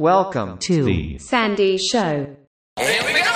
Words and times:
Welcome 0.00 0.56
to 0.60 0.82
the 0.82 1.18
Sandy 1.18 1.76
Show. 1.76 2.34
Here 2.78 3.02
we 3.04 3.12
go. 3.22 3.29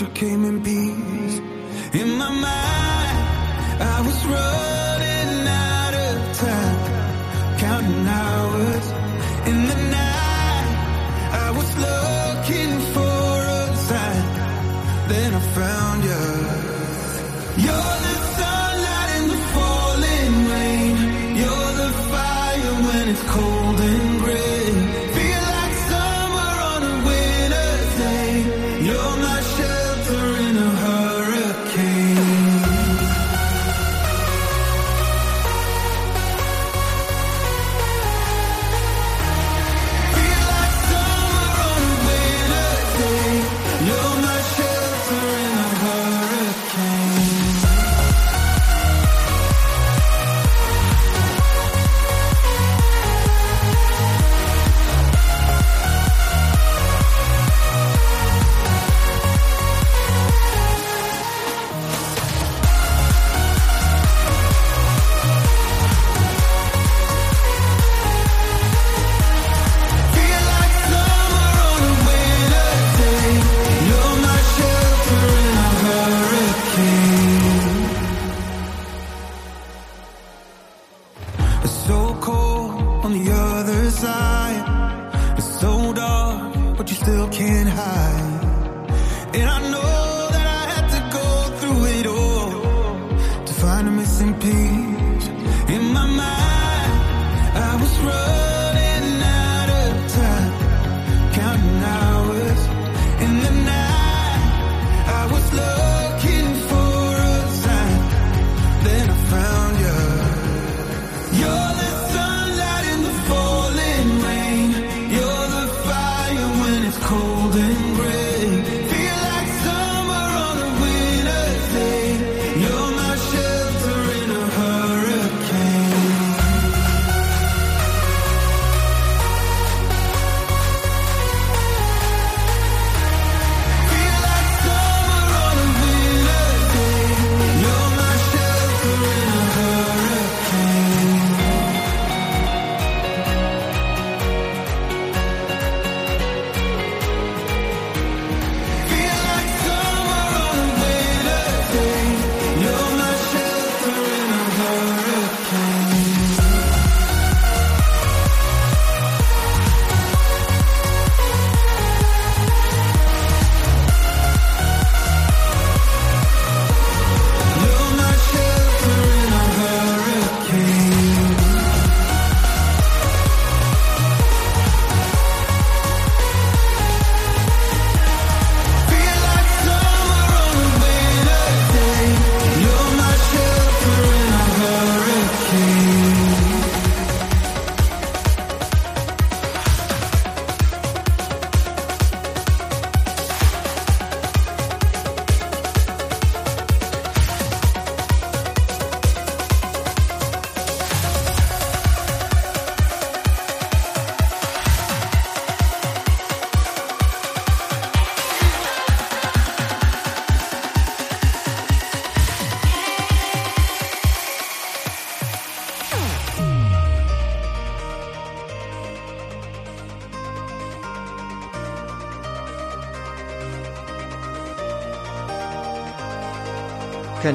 you 0.00 0.08
came 0.08 0.44
and 0.44 0.62
beat 0.62 0.75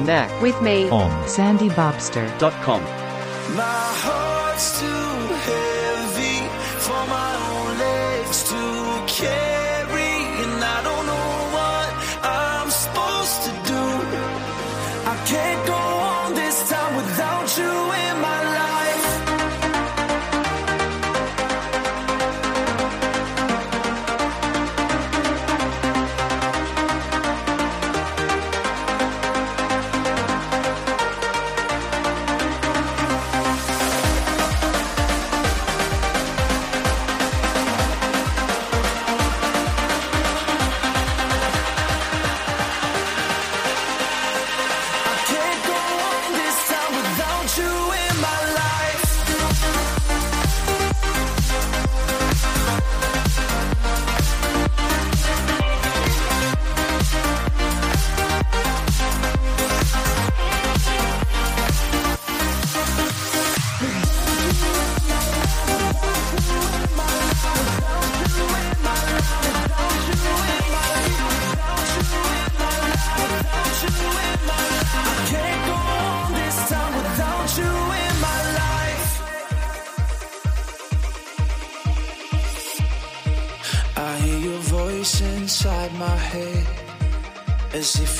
Connect 0.02 0.42
with 0.42 0.60
me. 0.60 0.88
on 0.90 1.10
sandybobster.com. 1.28 3.01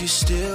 you're 0.03 0.09
still 0.09 0.52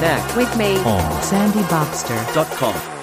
Connect 0.00 0.34
with 0.34 0.56
me. 0.56 0.78
on 0.78 1.02
sandybobster.com. 1.20 2.99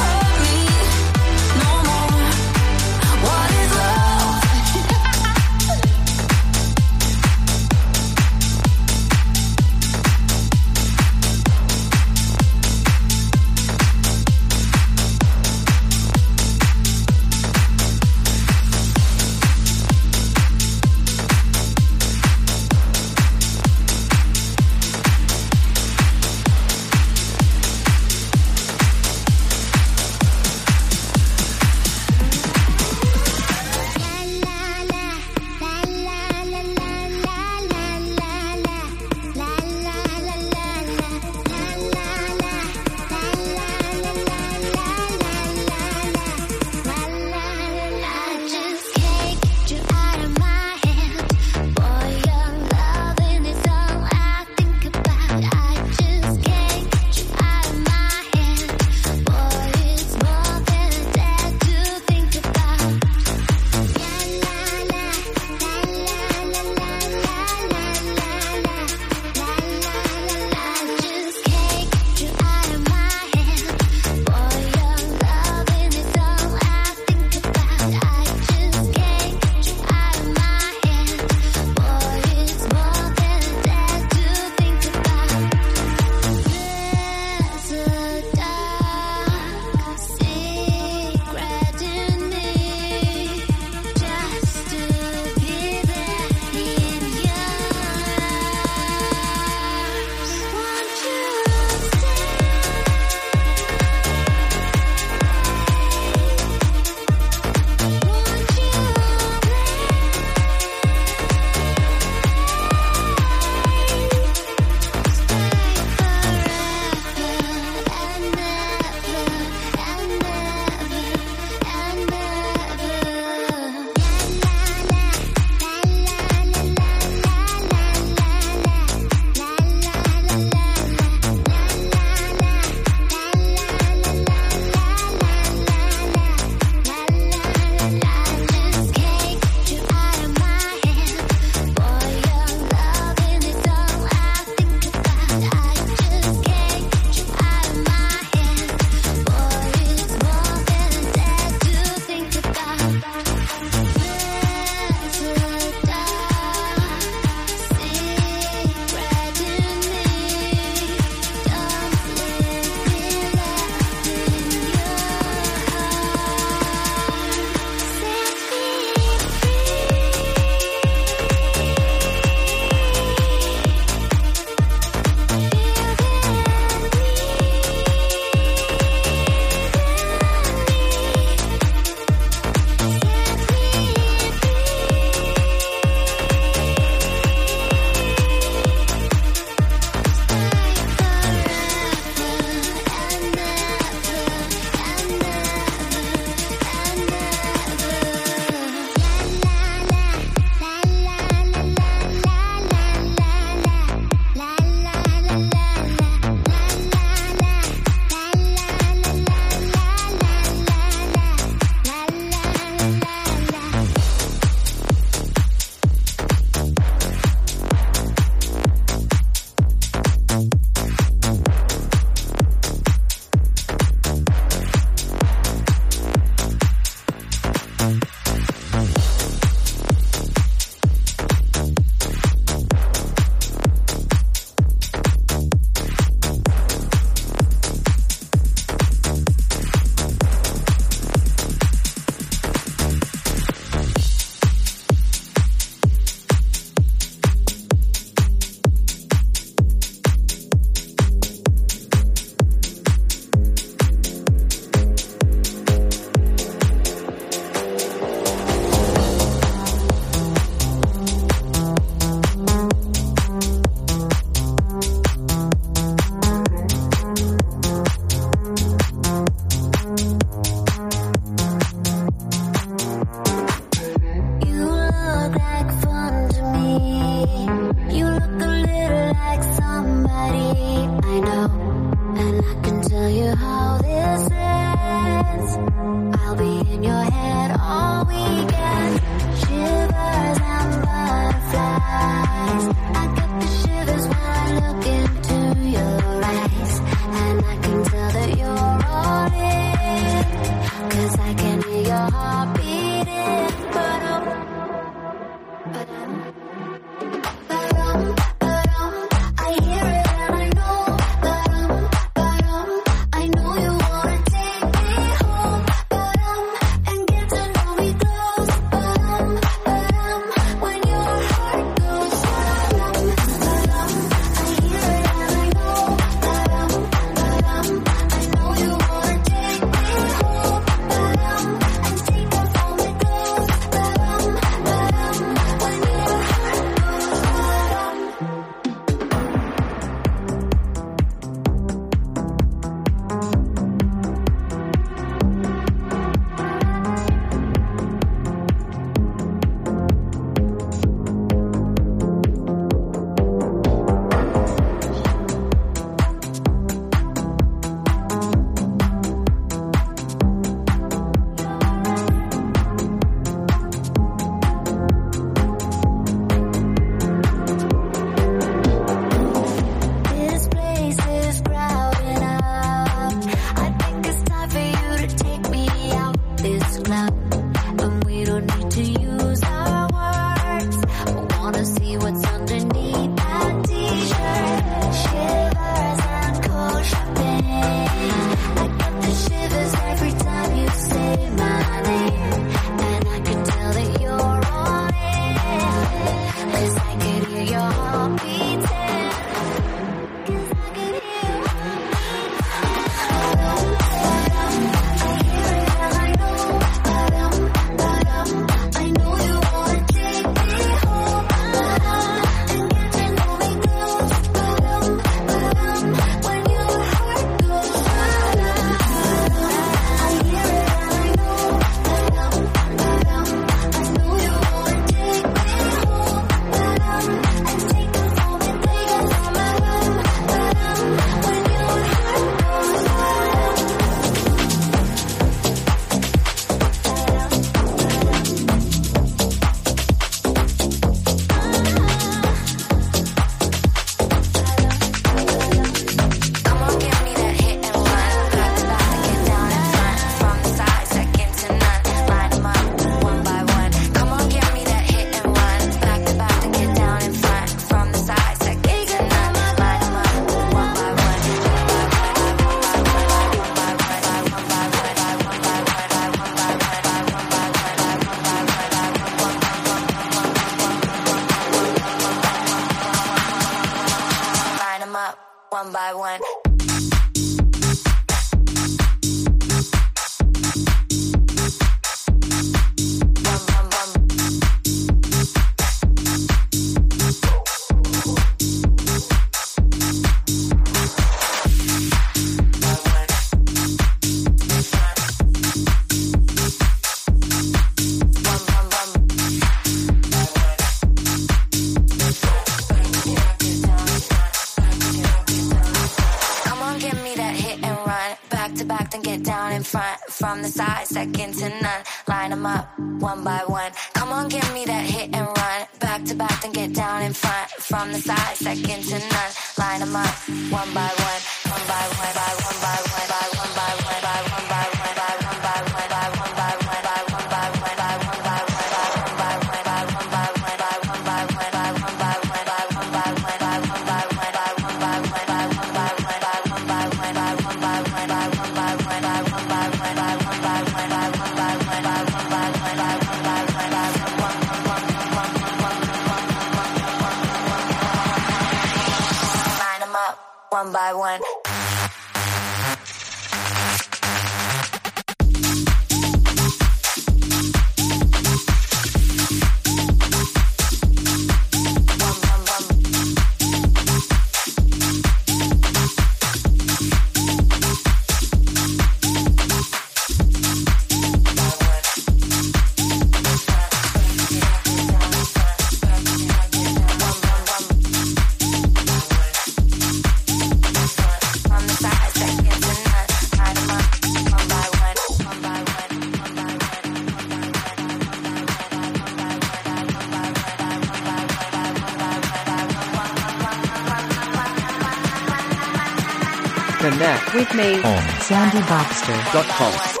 with 597.33 597.53
me 597.53 597.75
on 597.75 598.03
sandybobster.com. 598.27 600.00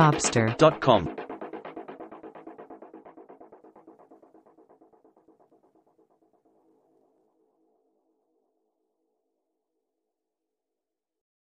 Connect 0.00 1.19